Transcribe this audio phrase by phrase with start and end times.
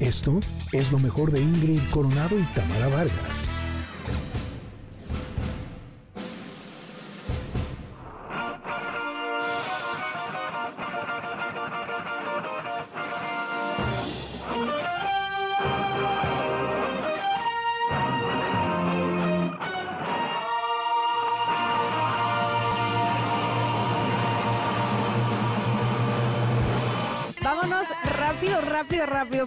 [0.00, 0.38] Esto
[0.72, 3.48] es lo mejor de Ingrid Coronado y Tamara Vargas.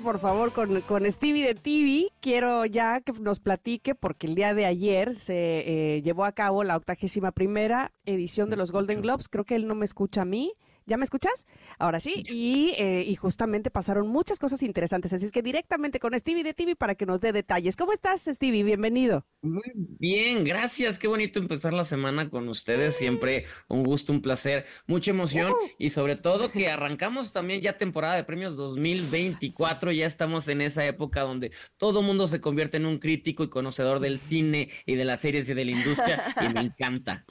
[0.02, 2.12] Por favor, con, con Stevie de TV.
[2.20, 6.64] Quiero ya que nos platique, porque el día de ayer se eh, llevó a cabo
[6.64, 9.30] la octagésima primera edición de los Golden Globes.
[9.30, 10.54] Creo que él no me escucha a mí.
[10.85, 11.45] ¿Ya me escuchas?
[11.77, 12.23] Ahora sí.
[12.27, 15.13] Y, eh, y, justamente pasaron muchas cosas interesantes.
[15.13, 17.76] Así es que directamente con Stevie de TV para que nos dé detalles.
[17.76, 18.63] ¿Cómo estás, Stevie?
[18.63, 19.25] Bienvenido.
[19.41, 20.98] Muy bien, gracias.
[20.98, 22.95] Qué bonito empezar la semana con ustedes.
[22.95, 28.16] Siempre un gusto, un placer, mucha emoción y sobre todo que arrancamos también ya temporada
[28.16, 29.91] de premios 2024.
[29.91, 34.00] Ya estamos en esa época donde todo mundo se convierte en un crítico y conocedor
[34.00, 37.25] del cine y de las series y de la industria y me encanta.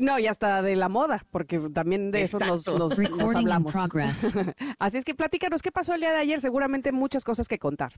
[0.00, 2.66] No, y hasta de la moda, porque también de eso nos,
[3.34, 3.74] hablamos.
[4.78, 7.94] Así es que platícanos qué pasó el día de ayer, seguramente muchas cosas que contar.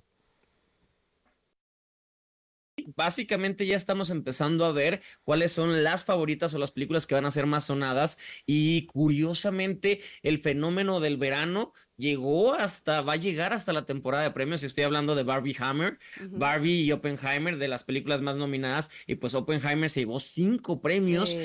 [2.97, 7.27] Básicamente ya estamos empezando a ver cuáles son las favoritas o las películas que van
[7.27, 13.53] a ser más sonadas y curiosamente el fenómeno del verano llegó hasta, va a llegar
[13.53, 14.65] hasta la temporada de premios.
[14.65, 15.99] Estoy hablando de Barbie Hammer,
[16.31, 18.91] Barbie y Oppenheimer, de las películas más nominadas.
[19.07, 21.37] Y pues Oppenheimer se llevó cinco premios,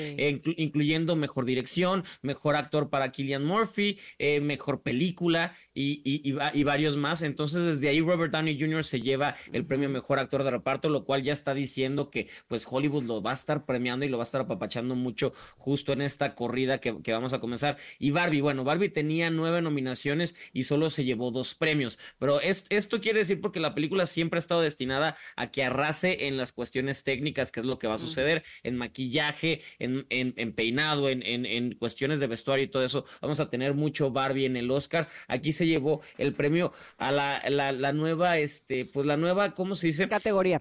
[0.56, 7.22] incluyendo mejor dirección, mejor actor para Killian Murphy, eh, mejor película y, y, varios más.
[7.22, 8.82] Entonces, desde ahí Robert Downey Jr.
[8.82, 12.66] se lleva el premio mejor actor de reparto, lo cual ya está diciendo que pues
[12.68, 16.00] Hollywood lo va a estar premiando y lo va a estar apapachando mucho justo en
[16.00, 17.76] esta corrida que, que vamos a comenzar.
[17.98, 21.98] Y Barbie, bueno, Barbie tenía nueve nominaciones y solo se llevó dos premios.
[22.18, 26.36] Pero esto quiere decir porque la película siempre ha estado destinada a que arrase en
[26.36, 31.08] las cuestiones técnicas, que es lo que va a suceder, en maquillaje, en, en, peinado,
[31.08, 33.04] en, en, cuestiones de vestuario y todo eso.
[33.20, 35.08] Vamos a tener mucho Barbie en el Oscar.
[35.28, 39.88] Aquí se llevó el premio a la, la, nueva, este, pues la nueva, ¿cómo se
[39.88, 40.08] dice?
[40.08, 40.60] Categoría.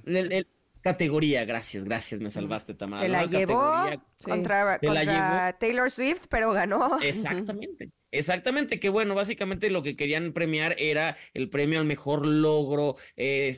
[0.81, 3.03] categoría, gracias, gracias, me salvaste, Tamara.
[3.03, 3.85] Se la llevó
[4.23, 4.79] contra,
[5.59, 6.99] Taylor Swift, pero ganó.
[7.01, 7.91] Exactamente.
[8.17, 13.53] Exactamente, que bueno, básicamente lo que querían premiar era el premio al mejor logro eh,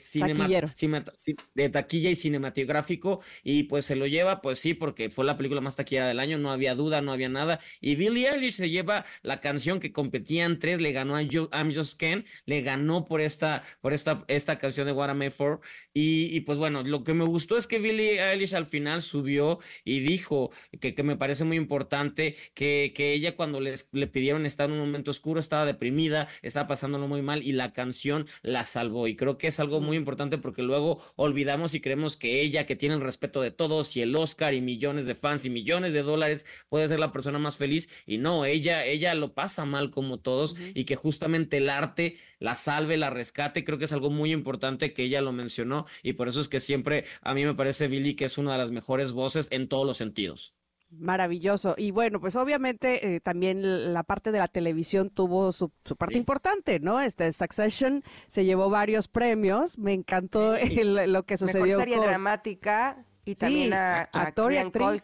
[1.53, 5.61] de taquilla y cinematográfico y pues se lo lleva, pues sí, porque fue la película
[5.61, 7.59] más taquillera del año, no había duda, no había nada.
[7.81, 11.99] Y Billie Eilish se lleva la canción que competían tres, le ganó a I'm Just
[11.99, 15.61] Ken, le ganó por esta, por esta, esta canción de What I'm Made For.
[15.99, 19.99] Y, pues bueno, lo que me gustó es que Billie Eilish al final subió y
[19.99, 24.73] dijo que, que me parece muy importante que, que ella cuando les, le pidieron estaba
[24.73, 29.07] en un momento oscuro, estaba deprimida, estaba pasándolo muy mal y la canción la salvó.
[29.07, 32.75] Y creo que es algo muy importante porque luego olvidamos y creemos que ella, que
[32.75, 36.03] tiene el respeto de todos y el Oscar y millones de fans y millones de
[36.03, 37.89] dólares, puede ser la persona más feliz.
[38.05, 42.55] Y no, ella, ella lo pasa mal como todos y que justamente el arte la
[42.55, 43.63] salve, la rescate.
[43.63, 46.59] Creo que es algo muy importante que ella lo mencionó y por eso es que
[46.59, 49.85] siempre a mí me parece Billy que es una de las mejores voces en todos
[49.85, 50.46] los sentidos.
[50.89, 51.75] Maravilloso.
[51.77, 56.79] Y bueno, pues obviamente eh, también la parte de la televisión tuvo su, parte importante,
[56.79, 57.01] ¿no?
[57.01, 59.77] Este Succession se llevó varios premios.
[59.77, 61.77] Me encantó lo que sucedió.
[61.77, 65.03] Mejor serie dramática y también a, actor y actriz.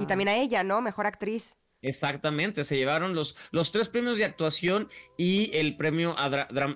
[0.00, 0.80] y también a ella, ¿no?
[0.80, 1.56] Mejor actriz.
[1.82, 4.88] Exactamente, se llevaron los, los tres premios de actuación
[5.18, 6.30] y el premio a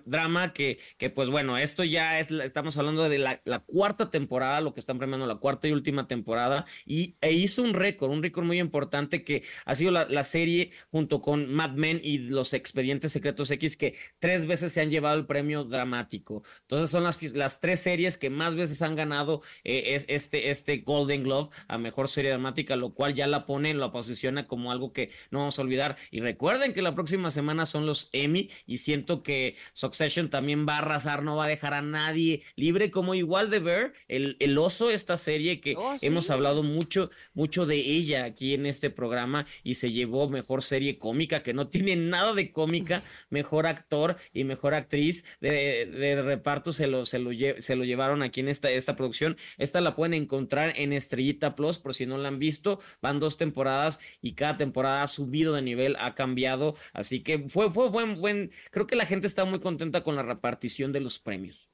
[0.05, 4.75] drama, que, que pues bueno, esto ya es, estamos hablando de la, cuarta temporada, lo
[4.75, 8.45] que están premiando la cuarta y última temporada, y e hizo un récord, un récord
[8.45, 13.49] muy importante que ha sido la, serie junto con Mad Men y los expedientes secretos
[13.53, 16.43] X que tres veces se han llevado el premio dramático.
[16.63, 20.79] Entonces son las, las tres series que más veces han ganado eh, es, este, este
[20.79, 24.93] Golden Glove a mejor serie dramática, lo cual ya la pone, la posiciona como algo
[24.97, 25.97] que no vamos a olvidar.
[26.11, 30.77] Y recuerden que la próxima semana son los Emmy y siento que Succession también va
[30.77, 34.57] a arrasar, no va a dejar a nadie libre, como igual de ver el, el
[34.57, 39.47] oso, esta serie que oh, hemos hablado mucho, mucho de ella aquí en este programa
[39.63, 44.45] y se llevó mejor serie cómica, que no tiene nada de cómica, mejor actor y
[44.45, 48.97] mejor actriz de, reparto se lo, se, lo se lo llevaron aquí en esta, esta
[48.97, 49.37] producción.
[49.59, 52.81] Esta la pueden encontrar en Estrellita Plus, por si no la han visto.
[53.03, 57.71] Van dos temporadas y cada temporada ha subido de nivel, ha cambiado, así que fue,
[57.71, 61.19] fue buen, buen, creo que la gente está muy contenta con la repartición de los
[61.19, 61.73] premios.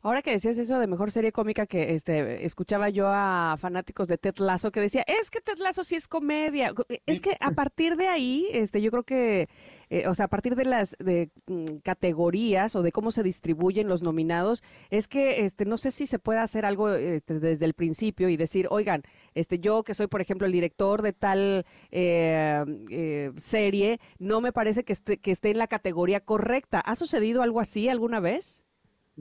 [0.00, 4.16] Ahora que decías eso de mejor serie cómica que este escuchaba yo a fanáticos de
[4.16, 6.72] Ted Lasso que decía, es que Ted Lasso sí es comedia.
[7.04, 9.48] Es que a partir de ahí, este, yo creo que,
[9.90, 13.88] eh, o sea, a partir de las de, mm, categorías o de cómo se distribuyen
[13.88, 17.74] los nominados, es que este, no sé si se puede hacer algo este, desde el
[17.74, 19.02] principio y decir, oigan,
[19.34, 24.52] este, yo que soy, por ejemplo, el director de tal eh, eh, serie, no me
[24.52, 26.78] parece que esté, que esté en la categoría correcta.
[26.78, 28.64] ¿Ha sucedido algo así alguna vez?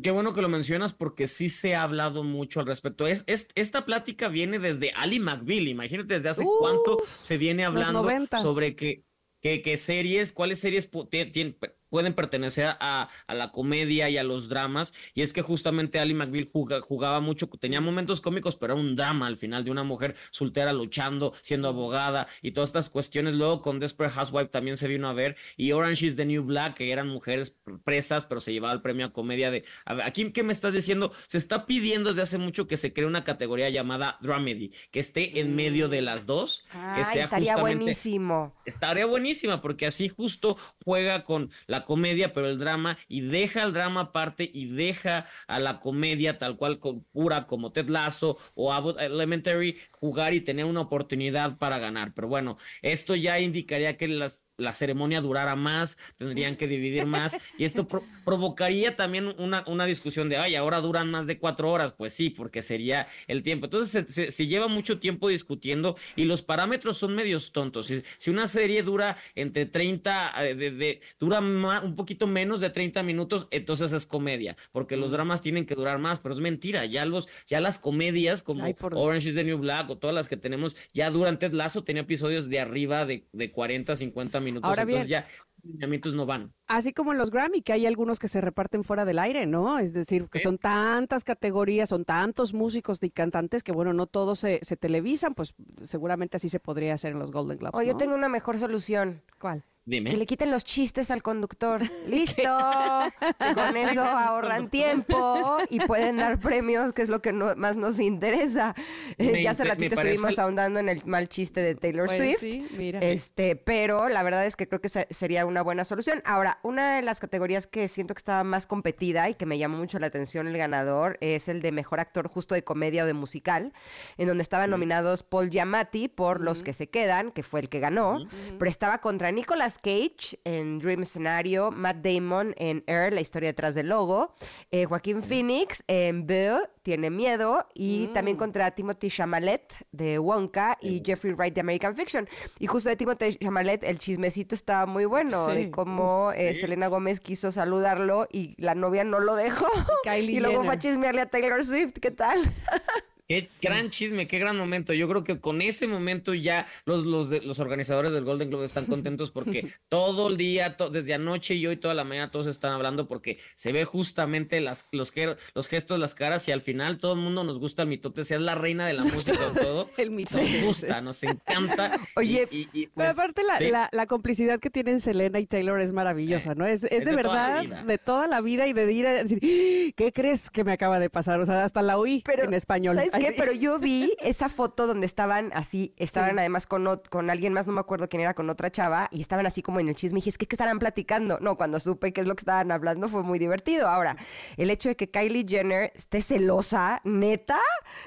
[0.02, 3.08] Qué bueno que lo mencionas porque sí se ha hablado mucho al respecto.
[3.08, 5.68] Es, esta plática viene desde Ali McBeal.
[5.68, 8.08] Imagínate desde hace cuánto se viene hablando
[8.40, 9.04] sobre que,
[9.42, 11.58] que, que, series, cuáles series tienen
[11.90, 14.94] pueden pertenecer a, a, la comedia y a los dramas.
[15.14, 16.50] Y es que justamente Ali McBeal
[16.82, 20.74] jugaba mucho, tenía momentos cómicos, pero era un drama al final de una mujer soltera
[20.74, 23.36] luchando, siendo abogada y todas estas cuestiones.
[23.36, 25.36] Luego con Desperate Housewife también se vino a ver.
[25.56, 29.06] Y Orange is the New Black, que eran mujeres presas, pero se llevaba el premio
[29.06, 29.64] a comedia de...
[29.86, 31.12] A ver, aquí, ¿qué me estás diciendo?
[31.28, 35.40] Se está pidiendo desde hace mucho que se cree una categoría llamada Dramedy, que esté
[35.40, 36.66] en medio de las dos.
[36.96, 38.56] que sea estaría buenísimo.
[38.66, 43.74] Estaría buenísima, porque así justo juega con la comedia, pero el drama, y deja el
[43.74, 46.80] drama aparte y deja a la comedia tal cual
[47.12, 52.14] pura como Ted Lasso o Abbott Elementary jugar y tener una oportunidad para ganar.
[52.14, 57.38] Pero bueno, esto ya indicaría que las la ceremonia durara más, tendrían que dividir más,
[57.58, 57.88] y esto
[58.26, 62.30] provocaría también una, una, discusión de, ay, ahora duran más de cuatro horas, pues sí,
[62.30, 63.68] porque sería el tiempo.
[63.68, 67.88] Entonces se, lleva mucho tiempo discutiendo y los parámetros son medios tontos.
[68.18, 73.48] Si, una serie dura entre 30, eh, de, dura un poquito menos de 30 minutos,
[73.52, 77.28] entonces es comedia, porque los dramas tienen que durar más, pero es mentira, ya, los,
[77.46, 81.10] ya las comedias como Orange is the New Black o todas las que tenemos, ya
[81.12, 85.08] durante Ted Lasso tenía episodios de arriba de, de 40, 50 minutos minutos, Ahora entonces
[85.08, 85.28] bien, ya
[85.64, 86.54] lineamientos no van.
[86.68, 89.80] Así como en los Grammy, que hay algunos que se reparten fuera del aire, ¿no?
[89.80, 94.40] Es decir, que son tantas categorías, son tantos músicos y cantantes que, bueno, no todos
[94.40, 95.54] se, se televisan, pues
[95.84, 97.76] seguramente así se podría hacer en los Golden Globes.
[97.76, 99.22] O yo tengo una mejor solución.
[99.40, 99.64] ¿Cuál?
[99.90, 101.82] Que le quiten los chistes al conductor.
[102.08, 102.42] ¡Listo!
[103.56, 108.76] Con eso ahorran tiempo y pueden dar premios, que es lo que más nos interesa.
[109.18, 112.66] ya hace ratito estuvimos ahondando en el mal chiste de Taylor pues Swift.
[113.02, 116.22] Este, pero la verdad es que creo que sería una buena solución.
[116.26, 119.78] Ahora, una de las categorías que siento que estaba más competida y que me llamó
[119.78, 123.14] mucho la atención el ganador es el de mejor actor justo de comedia o de
[123.14, 123.74] musical,
[124.18, 127.80] en donde estaban nominados Paul Giamatti por Los que se quedan, que fue el que
[127.80, 128.20] ganó,
[128.58, 133.76] pero estaba contra Nicolas Cage en Dream Scenario, Matt Damon en Air, la historia detrás
[133.76, 134.34] del logo,
[134.72, 138.40] eh, Joaquín Phoenix en Bill, Tiene Miedo, y también mm.
[138.40, 142.28] contra Timothy Chamalet de Wonka y Jeffrey Wright de American Fiction.
[142.60, 147.52] Y justo de Timothy Chamalet, el chismecito estaba muy bueno, de cómo Selena Gómez quiso
[147.52, 149.68] saludarlo y la novia no lo dejó.
[150.16, 152.42] y luego fue a chismearle a Taylor Swift, ¿qué tal?
[153.28, 154.94] Qué gran chisme, qué gran momento.
[154.94, 158.86] Yo creo que con ese momento ya los, los, los organizadores del Golden Globe están
[158.88, 163.08] contentos porque todo el día, desde anoche y hoy toda la mañana, todos están hablando
[163.08, 165.12] porque se ve justamente las, los,
[165.54, 168.40] los gestos, las caras y al final todo el mundo nos gusta el mitote, seas
[168.40, 169.90] la reina de la música o todo.
[169.98, 170.50] el mitote.
[170.50, 172.00] Nos gusta, nos encanta.
[172.16, 172.48] Oye,
[172.96, 176.66] pero aparte la, la, complicidad que tienen Selena y Taylor es maravillosa, ¿no?
[176.66, 179.94] Es, es, de, verdad, de toda la vida y de ir a decir, ¡Ah!
[179.98, 181.42] ¿qué crees que me acaba de pasar?
[181.42, 182.98] O sea, hasta la oí en español.
[183.38, 187.74] Pero yo vi esa foto donde estaban así, estaban además con, con alguien más, no
[187.74, 190.18] me acuerdo quién era, con otra chava, y estaban así como en el chisme.
[190.18, 191.40] Y dije, es que ¿qué estarán platicando?
[191.42, 193.88] No, cuando supe qué es lo que estaban hablando fue muy divertido.
[193.88, 194.18] Ahora,
[194.58, 197.60] el hecho de que Kylie Jenner esté celosa, neta,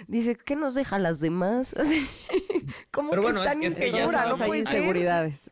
[0.06, 1.74] dice, ¿qué nos deja las demás?
[2.90, 5.50] ¿Cómo Pero bueno, es, que ya sabemos, hay inseguridades.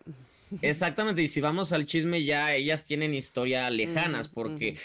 [0.62, 4.78] Exactamente, y si vamos al chisme ya, ellas tienen historia lejanas, porque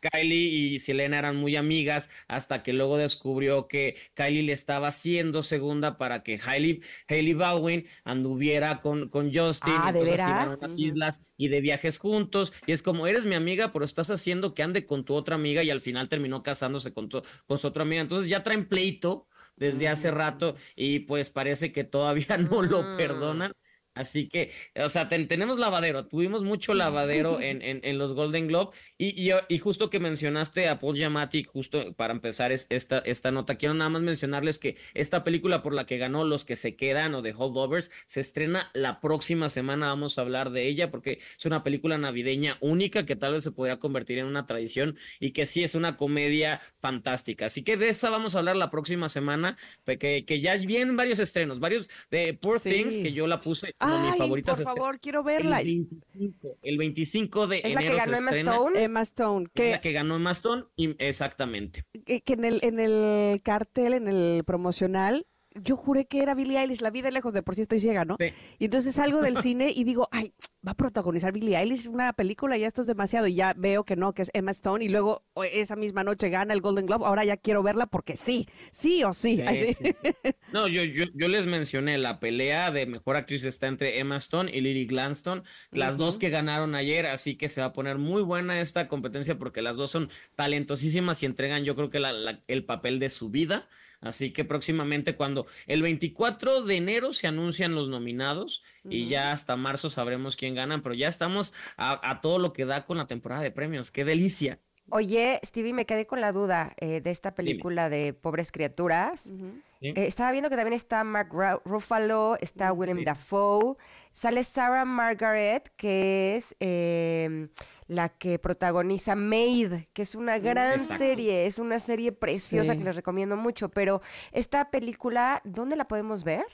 [0.00, 5.42] Kylie y Selena eran muy amigas hasta que luego descubrió que Kylie le estaba haciendo
[5.42, 10.78] segunda para que Hailey, Hailey Baldwin anduviera con, con Justin, ah, entonces iban a las
[10.78, 14.62] islas y de viajes juntos, y es como, eres mi amiga, pero estás haciendo que
[14.62, 17.08] ande con tu otra amiga y al final terminó casándose con,
[17.46, 19.26] con su otra amiga, entonces ya traen pleito
[19.58, 23.52] desde hace rato y pues parece que todavía no lo perdonan.
[23.98, 29.32] Así que, o sea, tenemos lavadero, tuvimos mucho lavadero en, en, los Golden Globe y,
[29.48, 33.90] y, justo que mencionaste a Paul Giamatti, justo para empezar esta, esta nota, quiero nada
[33.90, 37.34] más mencionarles que esta película por la que ganó Los que se quedan o The
[37.36, 41.98] Holdovers se estrena la próxima semana, vamos a hablar de ella porque es una película
[41.98, 45.74] navideña única que tal vez se podría convertir en una tradición y que sí es
[45.74, 47.46] una comedia fantástica.
[47.46, 51.18] Así que de esa vamos a hablar la próxima semana, que, que ya vienen varios
[51.18, 53.74] estrenos, varios de Poor Things que yo la puse.
[53.96, 54.54] Mi favorita.
[54.54, 55.60] Por favor, quiero verla.
[55.60, 57.96] El 25, de ¿Es enero.
[57.96, 58.82] la que ganó Emma Stone?
[58.82, 59.46] Emma Stone.
[59.54, 61.84] Que, la que ganó Emma Stone, y, exactamente.
[62.04, 65.26] Que, en, el, en el cartel, en el promocional,
[65.62, 68.16] yo juré que era Billie Eilish, la vida lejos de por sí estoy ciega, ¿no?
[68.18, 68.32] Sí.
[68.58, 70.32] Y entonces salgo del cine y digo, ay,
[70.66, 73.26] va a protagonizar Billie Eilish una película, ya esto es demasiado.
[73.26, 74.84] Y ya veo que no, que es Emma Stone.
[74.84, 77.06] Y luego esa misma noche gana el Golden Globe.
[77.06, 79.36] Ahora ya quiero verla porque sí, sí o sí.
[79.36, 80.10] sí, sí, sí.
[80.52, 84.50] No, yo, yo, yo, les mencioné, la pelea de mejor actriz está entre Emma Stone
[84.54, 85.98] y Lily Gladstone, las uh -huh.
[85.98, 89.62] dos que ganaron ayer, así que se va a poner muy buena esta competencia porque
[89.62, 93.30] las dos son talentosísimas y entregan yo creo que la, la, el papel de su
[93.30, 93.68] vida.
[94.00, 98.94] Así que próximamente cuando el 24 de enero se anuncian los nominados uh -huh.
[98.94, 102.64] y ya hasta marzo sabremos quién gana, pero ya estamos a, a, todo lo que
[102.64, 103.90] da con la temporada de premios.
[103.90, 104.60] ¡Qué delicia!
[104.90, 108.04] Oye, Stevie, me quedé con la duda eh, de esta película Dime.
[108.04, 109.26] de Pobres Criaturas.
[109.26, 109.62] Uh -huh.
[109.80, 109.88] ¿Sí?
[109.88, 111.30] eh, estaba viendo que también está Mark
[111.64, 113.04] Ruffalo, está Willem sí.
[113.04, 113.76] Dafoe,
[114.12, 117.48] sale Sarah Margaret, que es eh,
[117.88, 121.04] la que protagoniza Made, que es una gran Exacto.
[121.04, 122.78] serie, es una serie preciosa sí.
[122.78, 126.46] que les recomiendo mucho, pero esta película, ¿dónde la podemos ver?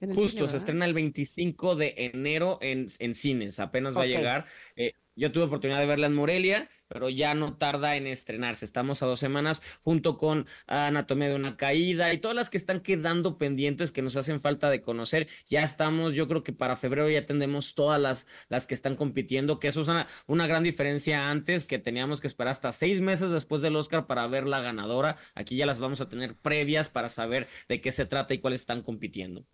[0.00, 4.10] Justo, cine, se estrena el 25 de enero en, en cines, apenas okay.
[4.10, 4.46] va a llegar.
[4.76, 8.64] Eh, yo tuve oportunidad de verla en Morelia, pero ya no tarda en estrenarse.
[8.64, 12.78] Estamos a dos semanas junto con Anatomía de una Caída y todas las que están
[12.80, 15.26] quedando pendientes que nos hacen falta de conocer.
[15.48, 19.58] Ya estamos, yo creo que para febrero ya tendremos todas las, las que están compitiendo,
[19.58, 23.30] que eso es una, una gran diferencia antes, que teníamos que esperar hasta seis meses
[23.30, 25.16] después del Oscar para ver la ganadora.
[25.34, 28.60] Aquí ya las vamos a tener previas para saber de qué se trata y cuáles
[28.60, 29.44] están compitiendo.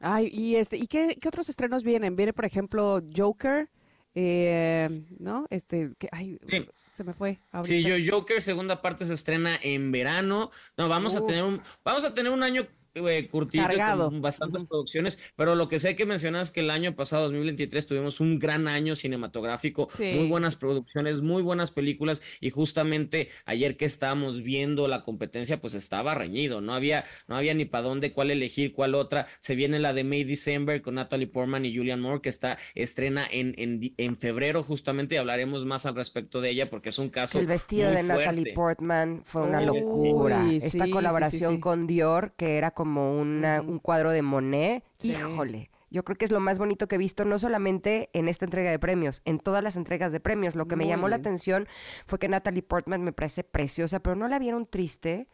[0.00, 2.16] Ay, y este, ¿y qué, qué otros estrenos vienen?
[2.16, 3.68] Viene, por ejemplo, Joker.
[4.14, 5.46] Eh, ¿No?
[5.50, 6.66] Este, que, ay, sí.
[6.94, 7.38] se me fue.
[7.52, 7.68] Ahorita.
[7.68, 10.50] Sí, yo Joker, segunda parte se estrena en verano.
[10.76, 14.68] No, vamos a tener un, vamos a tener un año eh, con bastantes Uh -huh.
[14.68, 18.38] producciones, pero lo que sé que mencionas es que el año pasado, 2023, tuvimos un
[18.38, 20.12] gran año cinematográfico, Sí.
[20.14, 25.74] muy buenas producciones, muy buenas películas y justamente ayer que estábamos viendo la competencia, pues
[25.74, 29.26] estaba reñido, no había, no había ni para dónde, cuál elegir, cuál otra.
[29.40, 33.26] Se viene la de May December con Natalie Portman y Julian Moore, que está estrena
[33.30, 37.10] en, en, en febrero justamente y hablaremos más al respecto de ella porque es un
[37.10, 38.54] caso El vestido muy de Natalie.
[38.54, 40.44] Portman fue una Uy, locura.
[40.48, 41.60] sí, Esta sí, colaboración sí, sí.
[41.60, 43.72] con Dior, que era como una, Ujú.
[43.72, 45.10] un cuadro de Monet, Sí.
[45.12, 45.70] híjole.
[45.90, 48.70] Yo creo que es lo más bonito que he visto, no solamente en esta entrega
[48.70, 50.54] de premios, en todas las entregas de premios.
[50.56, 51.68] Lo que me llamó la atención
[52.06, 55.28] fue que Natalie Portman me parece preciosa, pero no la vieron triste.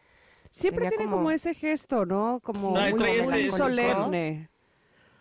[0.51, 1.17] Siempre tenía tiene como...
[1.17, 2.39] como- ese gesto, ¿no?
[2.43, 4.49] Como No, muy, muy ese- solemne.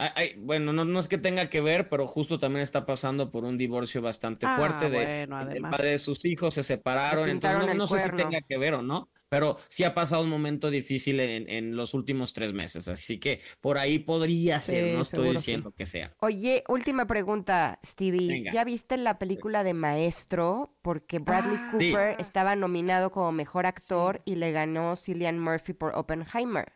[0.03, 3.31] Ay, ay, bueno, no, no es que tenga que ver, pero justo también está pasando
[3.31, 7.29] por un divorcio bastante Ah, fuerte de bueno, el padre de sus hijos se separaron,
[7.29, 10.71] entonces no, sé si tenga que ver o no, pero sí ha pasado un momento
[10.71, 15.03] difícil en, en los últimos tres meses, así que por ahí podría ser, Sí, no
[15.03, 15.33] estoy sí.
[15.37, 16.13] diciendo que sea.
[16.19, 18.27] Oye, última pregunta, Stevie.
[18.29, 18.53] Venga.
[18.53, 20.75] ¿Ya viste la película de Maestro?
[20.83, 21.77] Porque Bradley Ah.
[21.79, 21.91] Sí.
[21.93, 26.73] Cooper estaba nominado como mejor actor y le ganó Cillian Murphy por Oppenheimer.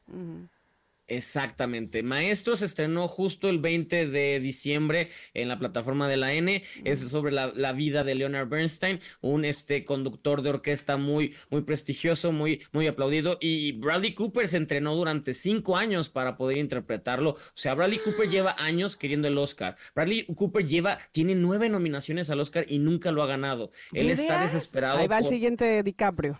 [1.08, 2.02] Exactamente.
[2.02, 6.62] Maestro se estrenó justo el 20 de diciembre en la plataforma de la N.
[6.84, 11.62] Es sobre la, la vida de Leonard Bernstein, un este conductor de orquesta muy, muy
[11.62, 13.38] prestigioso, muy, muy aplaudido.
[13.40, 17.30] Y Bradley Cooper se entrenó durante cinco años para poder interpretarlo.
[17.30, 19.76] O sea, Bradley Cooper lleva años queriendo el Oscar.
[19.94, 23.70] Bradley Cooper lleva, tiene nueve nominaciones al Oscar y nunca lo ha ganado.
[23.92, 24.98] Él ¿De está desesperado.
[24.98, 26.38] Ahí va el siguiente DiCaprio.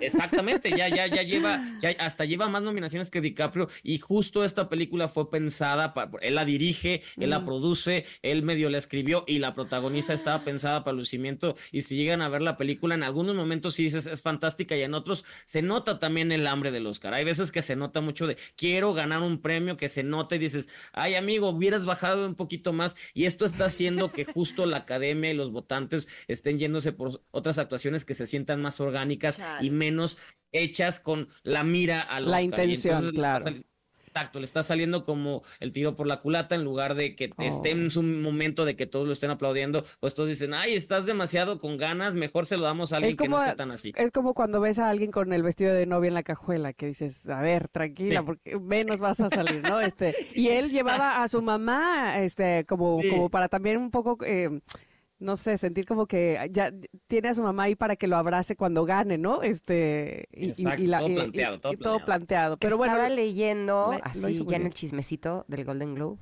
[0.00, 4.68] Exactamente, ya, ya, ya lleva, ya hasta lleva más nominaciones que DiCaprio y justo esta
[4.68, 7.44] película fue pensada para, él la dirige, él la Mm.
[7.44, 12.20] produce, él medio la escribió y la protagoniza estaba pensada para lucimiento y si llegan
[12.20, 15.62] a ver la película en algunos momentos sí dices es fantástica y en otros se
[15.62, 17.14] nota también el hambre del Oscar.
[17.14, 20.38] Hay veces que se nota mucho de quiero ganar un premio que se nota y
[20.38, 24.78] dices, ay amigo, hubieras bajado un poquito más y esto está haciendo que justo la
[24.78, 29.70] academia y los votantes estén yéndose por otras actuaciones que se sientan más orgánicas y
[29.70, 30.18] menos
[30.52, 32.44] hechas con la mira al La Oscar.
[32.44, 33.64] Intención, entonces claro.
[34.16, 37.70] Exacto, le está saliendo como el tiro por la culata en lugar de que esté
[37.70, 37.76] Oh.
[37.76, 41.58] en su momento de que todos lo estén aplaudiendo, pues todos dicen, ay, estás demasiado
[41.58, 43.92] con ganas, mejor se lo damos a alguien que no esté tan así.
[43.96, 46.86] es como cuando ves a alguien con el vestido de novia en la cajuela, que
[46.86, 48.26] dices, a ver, tranquila, Sí.
[48.26, 49.80] porque menos vas a salir, ¿no?
[49.80, 50.70] Este, y él
[51.10, 53.08] llevaba a su mamá, este, como, Sí.
[53.10, 54.60] como para también un poco, eh,
[55.24, 56.72] no sé, sentir como que ya
[57.08, 59.42] tiene a su mamá ahí para que lo abrace cuando gane, ¿no?
[59.42, 62.04] Este, y, y- y Exacto, la- todo planteado, todo y planeado.
[62.04, 62.56] planteado.
[62.58, 66.18] Pero bueno, Estaba leyendo, le- así ya en el chismecito del Golden Globe,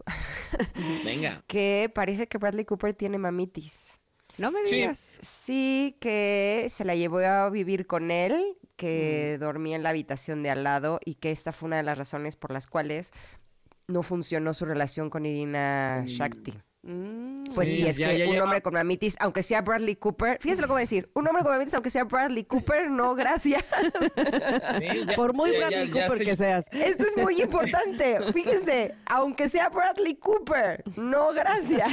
[1.04, 1.42] Venga.
[1.47, 3.99] que parece que Bradley Cooper tiene mamitis.
[4.38, 4.76] no me Sí.
[4.76, 4.99] digas.
[5.21, 9.40] Sí, que se la llevó a vivir con él, que Mm.
[9.42, 12.37] dormía en la habitación de al lado y que esta fue una de las razones
[12.37, 13.12] por las cuales
[13.88, 16.54] no funcionó su relación con Irina Shakti.
[16.84, 17.44] Mm.
[17.54, 19.94] Pues sí, Sí, es ya- que ya un lleva- hombre con mamitis, aunque sea Bradley
[19.96, 22.90] Cooper, fíjese lo que voy a decir, un hombre con mamitis, aunque sea Bradley Cooper,
[22.90, 23.64] no, gracias.
[24.80, 26.66] Sí, ya- Por muy Bradley ya Cooper que seas.
[26.72, 31.88] Esto es muy importante, fíjense, aunque sea Bradley Cooper, no, gracias.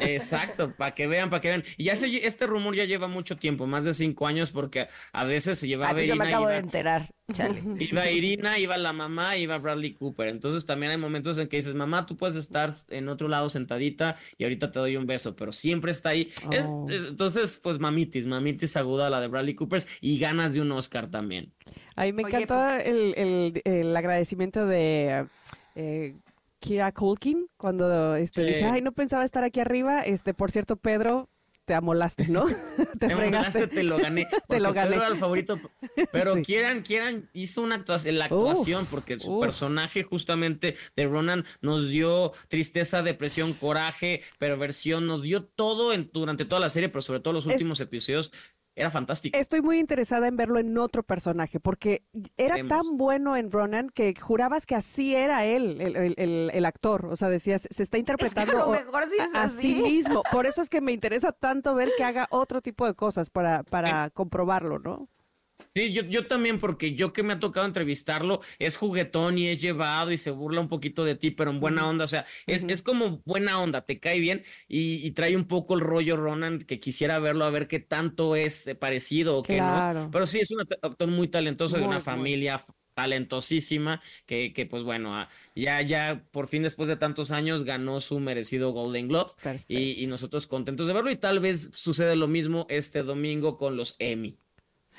[0.00, 1.64] Exacto, para que vean, para que vean.
[1.76, 5.24] Y ya se- este rumor ya lleva mucho tiempo, más de cinco años, porque a
[5.24, 7.60] veces se Ah, llevaba pues yo me acabo de enterar, chale.
[7.80, 10.28] iba Irina, iba la mamá, iba Bradley Cooper.
[10.28, 14.16] Entonces también hay momentos en que dices, mamá, tú puedes estar en otro lado sentadita
[14.38, 16.30] y ahorita te doy un beso, pero siempre está ahí.
[16.46, 16.86] Oh.
[16.88, 21.10] es- entonces, pues mamitis, mamitis aguda la de Bradley Cooper y ganas de un Oscar
[21.10, 21.52] también.
[21.96, 25.26] Ahí me Oye, encantó pues- el, el- el agradecimiento de
[25.74, 26.14] eh,
[26.58, 30.00] Kira Culkin cuando este, dice, ay, no pensaba estar aquí arriba.
[30.02, 31.28] Este, por cierto, Pedro,
[31.72, 32.44] te amolaste, ¿no?
[32.98, 33.14] te fregaste.
[33.30, 34.28] molaste, te lo gané.
[34.48, 34.90] Te lo gané.
[34.90, 35.58] Pedro era el favorito.
[36.12, 36.42] Pero Sí.
[36.42, 42.32] quieran, quieran, hizo una actuación, la actuación, porque su personaje justamente de Ronan nos dio
[42.48, 47.32] tristeza, depresión, coraje, perversión, nos dio todo en, durante toda la serie, pero sobre todo
[47.32, 48.32] los Es- últimos episodios.
[48.74, 49.36] Era fantástico.
[49.36, 52.04] Estoy muy interesada en verlo en otro personaje, porque
[52.38, 52.70] era Vemos.
[52.86, 57.06] tan bueno en Ronan que jurabas que así era él, el, el- el- el actor.
[57.06, 59.42] O sea, decías, se está Es que interpretando a lo o- mejor sí es a,
[59.42, 59.82] a sí así.
[59.82, 60.22] mismo.
[60.32, 63.62] Por eso es que me interesa tanto ver que haga otro tipo de cosas para,
[63.62, 65.08] para comprobarlo, ¿no?
[65.74, 69.58] Sí, yo, yo también, porque yo que me ha tocado entrevistarlo, es juguetón y es
[69.60, 72.64] llevado y se burla un poquito de ti, pero en buena onda, o sea, es,
[72.68, 76.58] es como buena onda, te cae bien y, y trae un poco el rollo Ronan,
[76.60, 80.04] que quisiera verlo a ver qué tanto es eh, parecido o qué Claro.
[80.04, 80.10] no.
[80.10, 82.02] Pero sí, es un act- actor muy talentoso de una muy.
[82.02, 82.62] familia
[82.94, 88.00] talentosísima, que, que pues bueno, ah, ya, ya por fin después de tantos años ganó
[88.00, 89.64] su merecido Golden Globe Perfecto.
[89.68, 93.76] y, y nosotros contentos de verlo y tal vez sucede lo mismo este domingo con
[93.76, 94.38] los Emmy.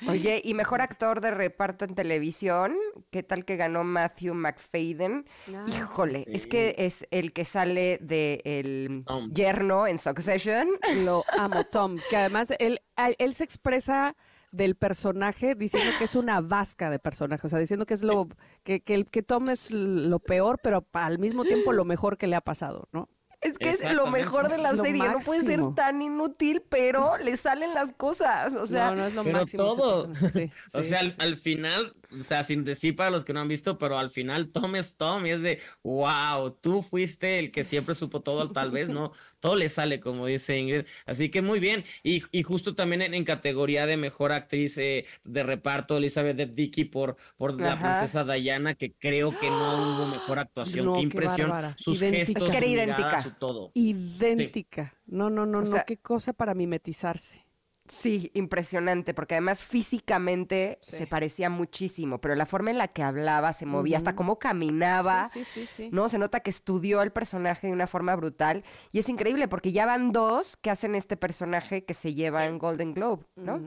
[0.08, 2.74] Oye, y mejor actor de reparto en televisión,
[3.10, 5.24] ¿qué tal que ganó Matthew McFadden?
[5.68, 9.32] Híjole, es que es el que sale de el Tom.
[9.32, 10.68] yerno en Succession.
[11.04, 11.96] Lo amo, Tom.
[12.10, 12.80] Que además él,
[13.18, 14.16] él se expresa
[14.50, 18.28] del personaje diciendo que es una vasca de personaje, o sea, diciendo que es lo
[18.62, 22.26] que, que, el- que Tom es lo peor, pero al mismo tiempo lo mejor que
[22.28, 23.08] le ha pasado, ¿no?
[23.44, 27.18] Es que es lo mejor de la Es serie, no puede ser tan inútil, pero
[27.18, 30.14] le salen las cosas, o sea, no, no es lo pero máximo todo.
[30.32, 31.18] sí, O sea, sí, al, sí.
[31.18, 34.48] al final, o sea, sin decir para los que no han visto, pero al final
[34.50, 38.70] Tom es Tom y es de, wow, tú fuiste el que siempre supo todo, tal
[38.70, 39.12] vez, ¿no?
[39.40, 40.84] Todo le sale, como dice Ingrid.
[41.06, 41.84] Así que muy bien.
[42.02, 46.84] Y, y justo también en, en categoría de mejor actriz eh, de reparto, Elizabeth Debicki
[46.84, 50.86] por, por la princesa Diana, que creo que no hubo mejor actuación.
[50.86, 51.52] No, qué impresión.
[51.76, 52.24] Sus Idéntica.
[52.40, 53.70] gestos, su mirada, todo.
[53.74, 54.94] Idéntica.
[55.06, 57.43] No, no, no, O no, sea- qué cosa para mimetizarse.
[57.86, 60.96] Sí, impresionante, porque además físicamente Sí.
[60.96, 65.28] se parecía muchísimo, pero la forma en la que hablaba, se movía, hasta cómo caminaba,
[65.28, 65.88] Sí, sí.
[65.92, 66.08] ¿no?
[66.08, 69.86] Se nota que estudió el personaje de una forma brutal y es increíble porque ya
[69.86, 73.60] van dos que hacen este personaje que se llevan Golden Globe, ¿no?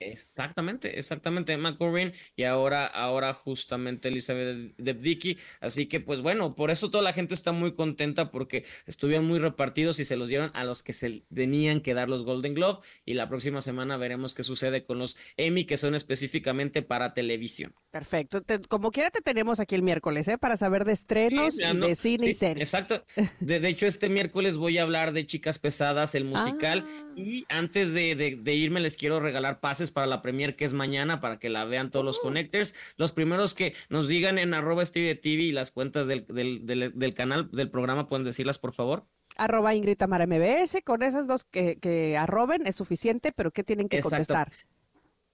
[0.00, 5.38] Exactamente, exactamente, Emma Corrin y ahora, ahora justamente Elizabeth Debicki.
[5.60, 9.38] Así que, pues bueno, por eso toda la gente está muy contenta porque estuvieron muy
[9.38, 12.80] repartidos y se los dieron a los que se tenían que dar los Golden Globe.
[13.04, 17.74] Y la próxima semana veremos qué sucede con los Emmy, que son específicamente para televisión.
[17.90, 18.42] Perfecto.
[18.42, 20.38] Te- como quiera te tenemos aquí el miércoles, ¿eh?
[20.38, 22.62] Para saber de estrenos Sí, y no- de cine y series.
[22.72, 23.04] Exacto.
[23.40, 26.84] De, de hecho, este miércoles voy a hablar de Chicas Pesadas, el musical.
[26.86, 27.04] Ah.
[27.16, 30.72] Y antes de, de- de irme, les quiero regalar pases para la premier que es
[30.72, 32.74] mañana, para que la vean todos los connectors.
[32.96, 36.92] Los primeros que nos digan en arroba Stevie TV y las cuentas del, del, del-
[36.98, 39.06] del canal, del programa, pueden decirlas, por favor.
[39.36, 40.82] Arroba Ingrid Tamara MBS.
[40.84, 44.34] Con esas dos que, que arroben es suficiente, pero ¿qué tienen que Exacto.
[44.34, 44.52] contestar?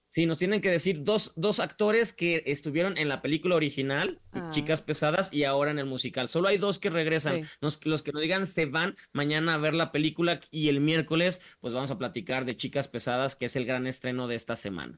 [0.09, 4.49] Sí, nos tienen que decir dos, dos actores que estuvieron en la película original, Ah.
[4.51, 6.29] Chicas Pesadas, y ahora en el musical.
[6.29, 7.43] Solo hay dos que regresan.
[7.43, 7.49] Sí.
[7.61, 11.41] Nos- los que nos digan se van mañana a ver la película y el miércoles,
[11.59, 14.97] pues vamos a platicar de Chicas Pesadas, que es el gran estreno de esta semana.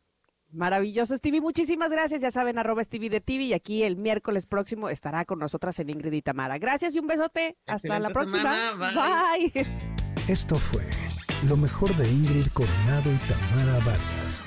[0.52, 1.42] Maravilloso, Stevie.
[1.42, 2.22] Muchísimas gracias.
[2.22, 3.44] Ya saben, arroba Stevie de TV.
[3.46, 6.58] Y aquí el miércoles próximo estará con nosotras en Ingrid y Tamara.
[6.58, 7.56] Gracias y un besote.
[7.68, 8.72] Hasta la próxima.
[8.72, 9.34] semana.
[9.36, 9.52] Bye.
[9.54, 9.68] Bye.
[10.28, 10.84] Esto fue
[11.48, 14.44] lo mejor de Ingrid Coronado y Tamara Vargas.